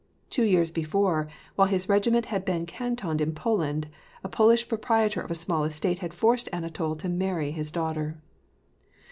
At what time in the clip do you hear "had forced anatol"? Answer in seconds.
5.99-6.95